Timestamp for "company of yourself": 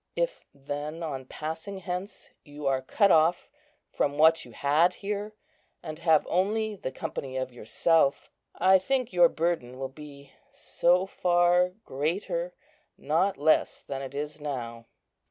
6.91-8.31